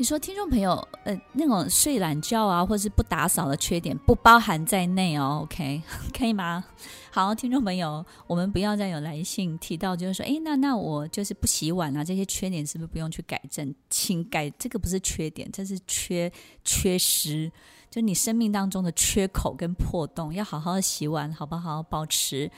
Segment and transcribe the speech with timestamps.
[0.00, 0.70] 你说，听众朋友，
[1.04, 5.82] 呃，那种睡懒觉啊，或是不打扫的缺点，不包含在内哦，OK，
[6.18, 6.64] 可以吗？
[7.10, 13.74] 好，听众朋友，我们不要再有来信提到，就是说，诶，那那我就是不洗碗啊，这些缺点是不是不用去改正？
[13.90, 16.32] 请改，这个不是缺点，这是缺
[16.64, 17.52] 缺失，
[17.90, 21.76] 就你生命当中的缺口跟破洞，要好好的洗碗，好不好？
[21.76, 22.50] 好保持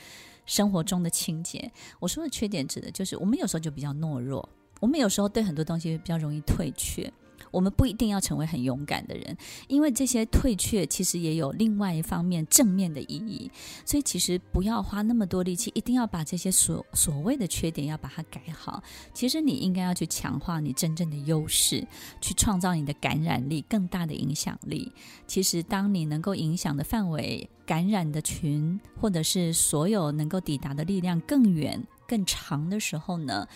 [0.45, 1.69] 生活中的清洁。
[1.99, 4.47] 我说的缺点指的就是，我们有时候就比较懦弱，
[4.79, 7.11] 我们有时候对很多东西比较容易退却。
[7.53, 13.49] 我们不一定要成为很勇敢的人，因为这些退却其实也有另外一方面正面的意义。
[13.85, 18.81] 所以其实不要花那么多力气，一定要把这些所所谓的缺点要把它改好。
[19.13, 21.85] 其实你应该要去强化你真正的优势，
[22.19, 24.91] 去创造你的感染力，更大的影响力。
[25.27, 33.47] 其实当你能够影响的范围、感染的群，或者是所有能够抵达的力量更远、更长的时候呢，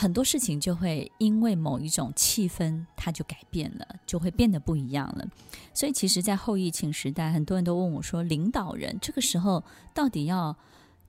[0.00, 5.26] 很多事情就会因为某一种气氛，它就改变了，就会变得不一样了。
[5.74, 10.56] 所以，其实，在后疫情时代，很多人都问我说：“领导人这个时候到底要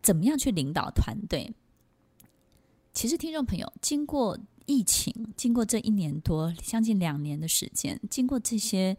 [0.02, 1.54] 怎么样去领导团队？”
[2.92, 8.98] 其实，听众朋友，经过疫情，经过这一年多，将近两年的时间，经过这些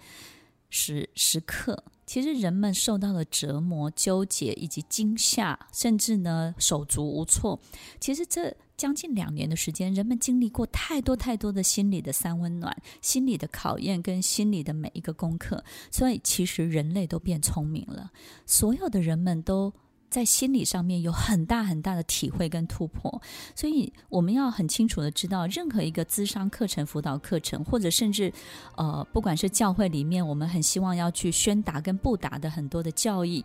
[0.68, 7.58] 时时刻，其实人们受到了折磨、纠结以及惊吓，甚至呢手足无措。
[7.98, 8.56] 其实这。
[8.80, 18.10] 将近两年的时间，人们经历过太多太多的心理的三温暖、心理的考验跟心理的每一个功课，所以其实人类都变聪明了。
[18.46, 19.70] 所有的人们都
[20.08, 23.20] 在心理上面有很大很大的体会跟突破，
[23.54, 28.32] 所以我们要很清楚的知道，任何一个咨商课程、辅导课程，或者甚至
[28.78, 33.44] 呃，不管是教会里面，我们很希望要去宣达跟布达的很多的教义，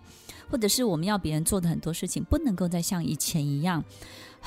[0.49, 3.83] 或者是我们要别人做的很多事情，不能够再像以前一样。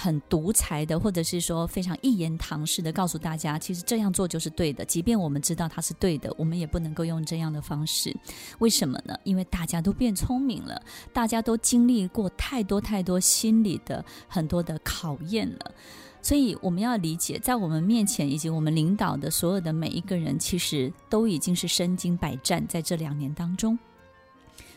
[0.01, 4.85] 很独裁的，或者是说非常一言堂式的告诉大家，其实这样做就是对的。
[4.85, 8.17] 即便我们知道它是对的，我们也不能够用这样的方式。
[8.61, 9.19] 为什么呢？
[9.25, 10.81] 因为大家都变聪明了，
[11.13, 15.73] 大家都经历过太多太多心理的很多的考验了。
[16.23, 23.77] 所以我们要理解，在我们面前以及我们领导的所有的每一个人，其实都已经是身经百战，在这两年当中。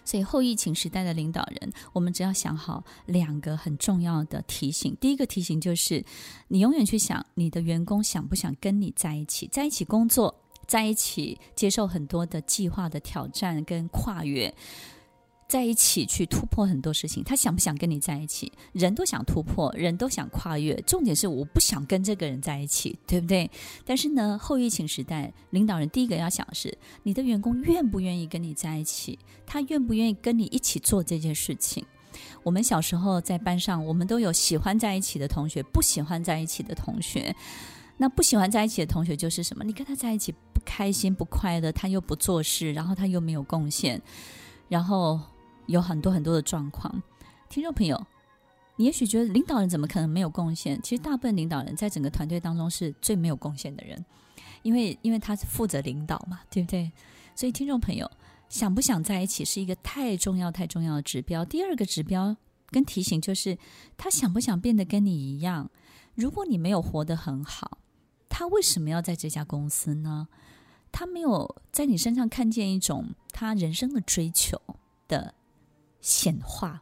[0.04, 4.96] 所以后疫情时代的领导人，我们只要想好两个很重要的提醒。
[5.00, 6.04] 第一个提醒就是，
[6.48, 10.34] 你永远去想你的员工想不想跟你在一起，在一起工作，
[10.68, 14.54] 在一起接受很多的计划的挑战跟跨越。
[15.52, 18.50] 在一起去突破很多事情，他想不想跟你在一起？
[18.72, 20.74] 人都想突破，人都想跨越。
[20.88, 23.52] 重点是我不想跟这个人在一起，对不对？
[23.84, 29.20] 但是呢，后疫情时代，领导人第一个要想的是，你的员工愿不愿意跟你在一起？
[29.46, 31.86] 他愿不愿意跟你一起做这件事情？
[32.44, 37.36] 我们小时候在班上，我们都有喜欢在一起的同学，不喜欢在一起的同学。
[37.98, 39.66] 那不喜欢在一起的同学就是什么？
[39.66, 44.02] 你跟他在一起不开心、不快乐，他又不做事，然后他又没有贡献，
[44.70, 45.20] 然后。
[45.68, 47.02] 有很多很多的状况，
[47.50, 48.06] 听众朋友，
[48.76, 50.82] 你也许觉得领导人怎么可能没有贡献？
[50.82, 54.04] 其实大部分领导人在整个团队当中是最没有贡献的人，
[54.64, 56.92] 因为因为他是负责领导嘛，对不对？
[57.36, 58.10] 所以听众朋友，
[58.50, 61.46] 想不想在一起是一个太重要太重要的指标。
[61.46, 62.36] 第二个指标
[62.68, 63.58] 跟提醒就是，
[63.98, 65.70] 他想不想变得跟你一样？
[66.16, 67.78] 如果你没有活得很好，
[68.28, 70.28] 他为什么要在这家公司呢？
[70.92, 74.62] 他没有在你身上看见一种他人生的追求
[75.08, 75.34] 的。
[76.02, 76.82] 显化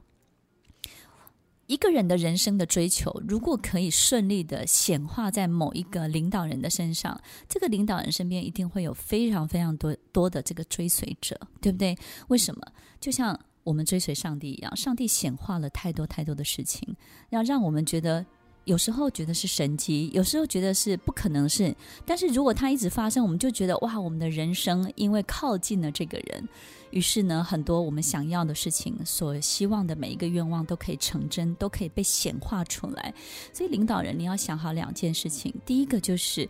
[1.68, 11.96] 一个人的人生的追求，如果可以顺利的显化在某一个领导人的身上，这个领导人身边一定会有非常非常多多的这个追随者，对不对？
[12.30, 12.62] 为什么？
[13.00, 16.96] 就像我们追随上帝一样，上帝显化了太多太多的事情，
[17.30, 18.26] 要让我们觉得。
[18.70, 21.76] 有时候觉得是神奇，有时候觉得是不可能是。
[22.06, 26.48] 但是如果它一直发生，我们就觉得哇，我们的人生因为靠近了这个人，
[26.92, 33.12] 于是呢，很多我们想要的事情，所希望的每一个愿望都可以成真，都可以被显化出来。
[33.52, 36.48] 所以领导人，你要想好两件事情：第一个就是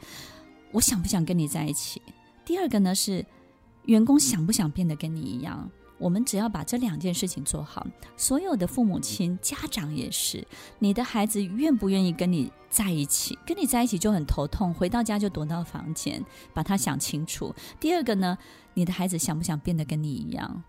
[0.73, 2.01] 我想不想跟你在一起；
[2.43, 3.25] 第二个呢是
[3.85, 5.71] 员工想不想变得跟你一样。
[5.99, 7.85] 我们只要把这两件事情做好，
[8.15, 10.45] 所有的父母亲、家长也是，
[10.79, 13.37] 你的孩子愿不愿意跟你在一起？
[13.45, 16.23] 跟你在一起就很头痛，回到家就躲到房间，
[16.53, 17.53] 把他想清楚。
[17.79, 18.37] 第二个呢，
[18.73, 20.63] 你的孩子想不想变得跟你一样？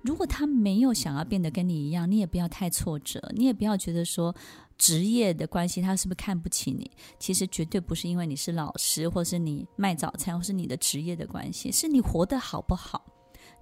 [0.00, 4.34] 如果他没有想要变得跟你一样，你也不要太挫折，你也不要觉得说
[4.76, 6.90] 职业的关系他是不是看不起你？
[7.20, 13.04] 其实绝对不是因为你是老师，或是你卖早餐，或是你的职业的关系，是你活得好不好？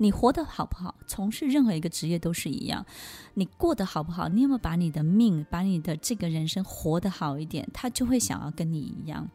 [0.02, 0.94] 你活得好不好？
[1.06, 2.86] 从事任何一个职业都是一样。
[3.34, 4.28] 你过得好不好？
[4.30, 7.68] 你有没有把你的命、把你的这个人生活得好一点？
[7.74, 9.28] 他就会想要跟你一样。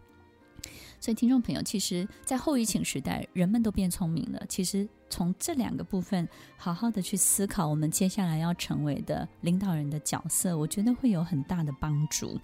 [1.00, 4.44] 所以，听众朋友，其实，在后疫情时代，人们都变聪明了。
[4.50, 6.28] 其实，从这两个部分
[6.58, 12.40] 好好的去思考，我们接下来要成为的领导人的角色，我觉得会有很大的帮助。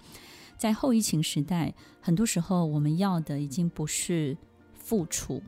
[0.56, 4.36] 在后疫情时代，很多时候我们要的已经不是
[4.74, 5.42] 付出，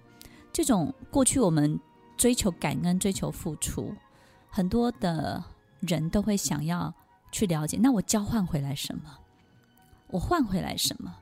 [0.52, 1.78] 这种过去我们
[2.16, 3.94] 追求感恩、追求付出，
[4.48, 5.42] 很多的
[5.80, 6.92] 人都会想要
[7.32, 9.18] 去了解，那我交换回来什么？
[10.08, 11.14] 我换回来什么？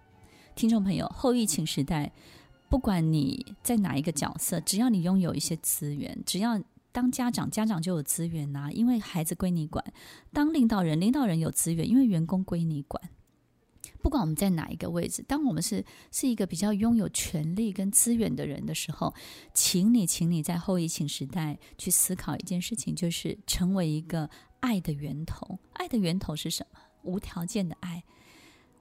[0.54, 2.12] 听众朋友，后疫情时代，
[2.68, 6.60] 不管你在哪一个角色，只要你拥有一些资源，只要
[6.92, 9.82] 当家长，家长就有资源呐、啊，因为孩子归你管；
[10.32, 13.02] 当领导人，领导人有资源，因为员工归你管。
[14.02, 19.14] 不管我们在哪一个位置，当我们是是一个比较拥有权力跟资源的人的时候，
[19.54, 24.28] 请你，请你在后疫情时代去思考一件事情，就是成为一个
[24.60, 25.58] 爱的源头。
[25.74, 26.80] 爱的源头是什么？
[27.02, 28.02] 无条件的爱。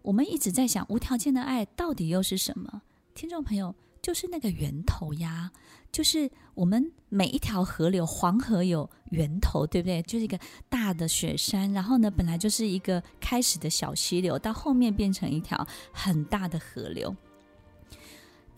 [0.02, 2.82] 我们一直在想，无条件的爱到底又是什么？
[3.14, 5.52] 听众朋友，就是那个源头呀，
[5.92, 10.02] 就是我们每一条河流，黄河有源头，对不对？
[10.04, 10.40] 就是一个
[10.70, 17.16] 大的雪山，然后呢，本来就是一个开始的小溪流，到后面变成一条很大的河流。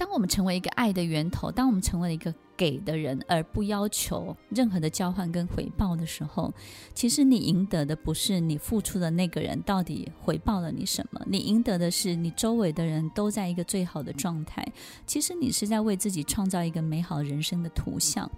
[0.04, 6.54] 当我们成为一个爱的源头，当我们成为了一个给的人，而不要求任何的交换跟回报的时候，
[6.94, 14.68] 其实你赢得的不是你付出的那个人到底回报了你什么，你赢得的是你周围的人都在一个最好的状态。
[15.06, 18.30] 其实你是在为自己创造一个美好人生的图像，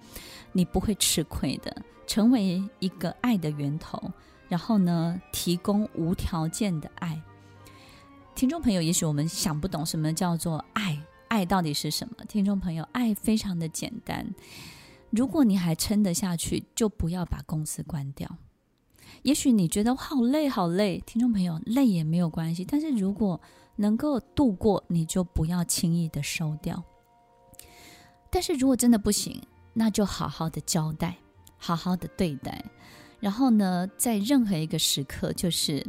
[0.52, 1.76] 你不会吃亏的。
[2.06, 4.00] 成为一个爱的源头，
[4.48, 7.20] 然后呢，提供无条件的爱。
[8.36, 11.02] 听众朋友，也许我们想不懂什么叫做爱。
[11.36, 12.24] 爱到底是什么？
[12.30, 14.26] 听众朋友，爱非常的简单。
[15.10, 18.38] 如果你还撑得下去，就不要把公司关掉。
[19.24, 22.64] 也许你觉得好累好累，听众朋友，累也没有关系。
[22.64, 23.42] 但是如果
[23.76, 26.82] 能够度过，你就不要轻易的收掉。
[28.30, 29.42] 但是如果真的不行，
[29.74, 31.18] 那就好好的交代，
[31.58, 32.64] 好好的对待。
[33.20, 35.86] 然后呢，在任何一个时刻，就是。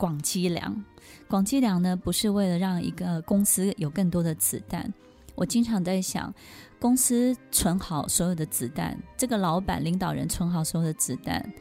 [0.00, 0.82] 广积粮，
[1.28, 4.90] 广积粮呢，不是为了让一个公司有更多的子弹。
[5.34, 6.32] 我经常在想，
[6.80, 11.52] 公司存好所有的子弹，这个老板领导人存好所有的子弹。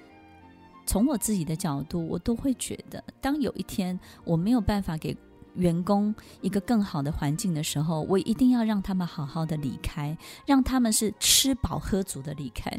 [0.85, 5.17] 从我自己的角度，我都会觉得，当有一天我没有办法给
[5.55, 12.71] 员工一个更好的环境的时候，我一定要让他们好好的离开，让他们是吃饱喝足的离开。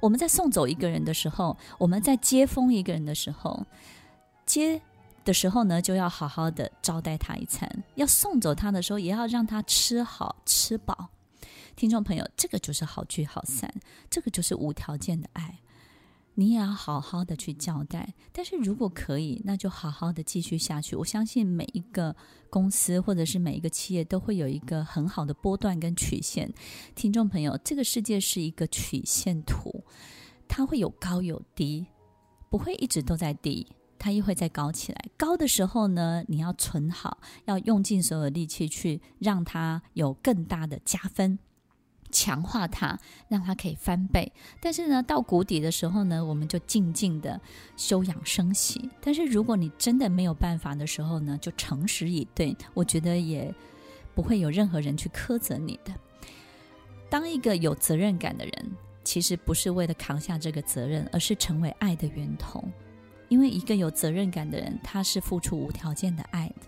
[0.00, 3.66] 我们在送走一个人的时候，我们在接风一个人的时候，
[4.46, 4.80] 接。
[5.24, 11.08] 的时候呢，就要好好的招待他一餐；要送走他的时候，也要让他吃好吃饱。
[11.74, 13.72] 听众朋友，这个就是好聚好散，
[14.08, 15.60] 这个就是无条件的爱。
[16.36, 18.12] 你也要好好的去交代。
[18.32, 20.96] 但是如果可以，那就好好的继续下去。
[20.96, 22.14] 我相信每一个
[22.50, 26.52] 公司或者是每一个企业都会有一个很好的波段跟曲线。
[26.96, 29.84] 听众朋友，这个世界是一个曲线图，
[30.48, 31.86] 它会有高有低，
[32.50, 33.66] 不会一直都在低。
[33.98, 41.38] 它又会再高起来，高的时候呢，你要存好，要用尽所有力气去让它有更大的加分，
[42.10, 42.98] 强化它，
[43.28, 44.32] 让它可以翻倍。
[44.60, 47.40] 但是呢，到谷底的时候呢，我们就静静的
[47.76, 48.90] 休养生息。
[49.00, 53.54] 但是如果你真的没有办法的时候呢，就诚实以对，我觉得也
[54.14, 55.92] 不会有任何人去苛责你的。
[57.08, 62.64] 当一个有责任感的人，其实不是为了扛下这个责任，而是成为爱的源头。
[63.28, 66.66] 因为一个有责任感的人，他是付出无条件的爱的。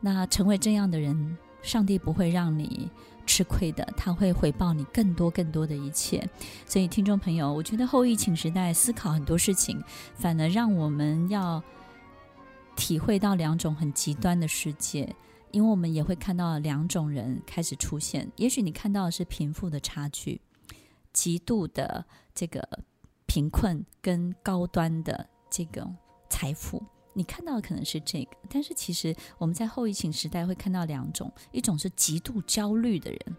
[0.00, 2.90] 那成为这样的人，上帝不会让你
[3.26, 6.28] 吃亏的，他会回报你更多更多的一切。
[6.66, 9.82] 所以，听众朋友，我觉得后疫情时代思考很多事情，
[10.14, 11.62] 反而让我们要
[12.76, 15.14] 体会到两种很极端的世界，
[15.52, 18.30] 因为我们也会看到两种人开始出现。
[18.36, 20.40] 也许你看到的是贫富的差距，
[21.14, 22.80] 极度的这个
[23.24, 25.28] 贫困跟高端的。
[25.56, 25.88] 这个
[26.28, 26.82] 财富，
[27.12, 33.36] 你看到的可能是这个，但是其实我们在后疫情时代会看到两种，一种是极度焦虑的人，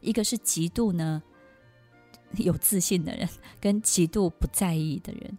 [0.00, 1.22] 一个是极度呢
[2.36, 3.28] 有自信的人，
[3.60, 5.36] 跟极度不在意的人。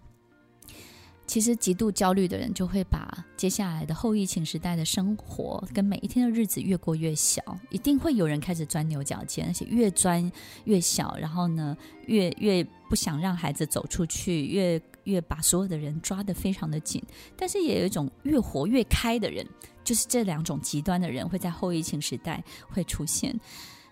[1.25, 10.31] 其实极度焦虑的人就会把接下来的后疫情时代的生活跟每一天的日子越过越小，一定会有人开始钻牛角尖，而且越钻
[10.65, 17.03] 越小，然后呢，越越不想让孩子走出去，越越把所有的人抓得非常的紧。
[17.35, 19.45] 但是也有一种越活越开的人，
[19.83, 23.37] 就是这两种极端的人会在后疫情时代会出现。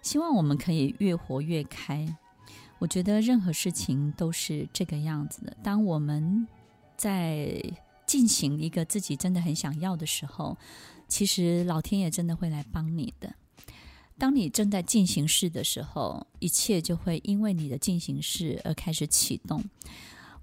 [0.04, 2.08] 希望我们可以越活越开。
[2.80, 5.58] 我觉得任何事情都是这个样子的。
[5.64, 6.48] 当我们
[6.96, 7.60] 在
[8.06, 10.56] 进行一个自己真的很想要的时候，
[11.08, 13.34] 其实老天爷真的会来帮你的。
[14.20, 19.64] 当你正在进行式的时候，一切就会因为你的进行式而开始启动。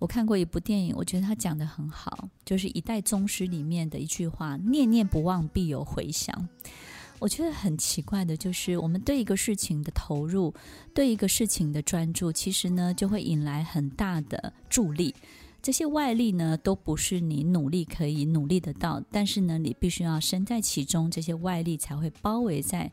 [0.05, 6.47] 我看过一部电影，我觉得他讲得很好，就是《一代宗师》里面的一句话：“念念不忘，必有回响。”
[7.19, 10.53] 我觉得很奇怪的，就是我们对一个事情的投入，
[10.93, 15.15] 对一个事情的专注，其实呢，就会引来很大的助力。
[15.63, 22.93] 这些外力呢，都不是你努力可以努力得到，但是呢，你必须要身在其中，这些外力才会包围在。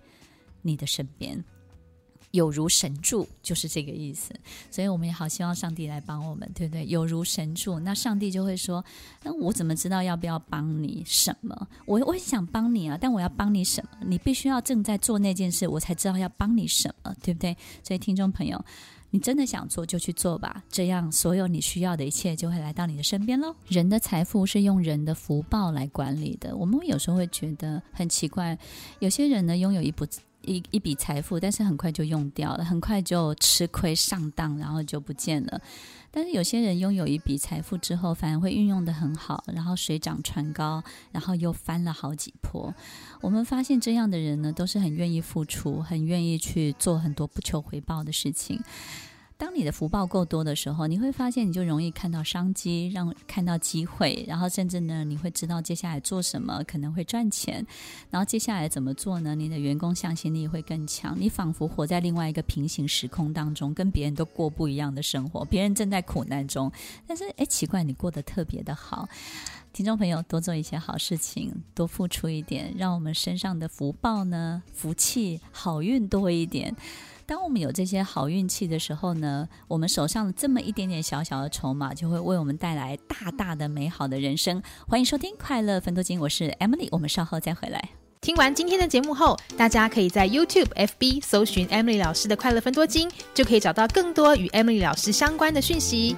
[0.64, 1.44] 你的身边
[2.32, 4.34] 有如神助，就是这个意思。
[4.70, 6.86] 所以我们也好希望上帝来帮我们，对不对？
[6.88, 8.84] 有如神助，那上帝就会说
[9.24, 11.68] ：“那我怎么知道要不要帮你什么？
[11.86, 13.90] 我我很想帮你啊，但我要帮你什么？
[14.06, 17.56] 你必须要正在做那件事，我才知道要帮你什么，对不对？
[17.84, 18.64] 所以听众朋友，
[19.10, 23.54] 你真的想做就去做吧，这样所有你需要的一切就会来到你的身边喽。
[23.68, 26.56] 人的财富是用人的福报来管理的。
[26.56, 28.58] 我们有时候会觉得很奇怪，
[29.00, 30.08] 有些人呢拥有一部。
[30.44, 35.62] 一一笔财富，但是很快就用掉了，很快就吃亏上当，然后就不见了。
[36.14, 42.74] 但是有些人拥有一笔财富之后，反而会运用得很好，然后水涨船高，然后又翻了好几波。
[43.22, 48.62] 我们发现这样的人呢，都是很愿意付出，很愿意去做很多不求回报的事情。
[49.42, 57.66] 当你的福报够多的时候，你会发现你就容易看到商机，让看到机会，然后甚至呢，你会知道接下来做什么可能会赚钱，
[58.12, 59.34] 然后接下来怎么做呢？
[59.34, 66.72] 你的员工向心力会更强，你仿佛活在另外一个平行时空当中，跟别人都过不一样的生活，别人正在苦难中，
[67.08, 69.10] 但是诶，奇怪，你过得特别的好。
[69.74, 76.76] 听众朋友，多做一些好事情，多付出一点，让我们身上的福报呢，福气、好运多一点。
[77.26, 84.62] 当我们有这些好运气的时候呢，我们手上这么一点点小小的筹码，就会为我们带来大大的美好的人生。
[84.90, 87.92] 欢迎收听《快乐分多金》，我是 Emily，我们稍后再回来。
[88.20, 96.18] 听完今天的节目后，大家可以在 YouTube、FB 搜寻 Emily 老师的《快乐分多金》，就可以找到更多与 Emily 老师相关的讯息。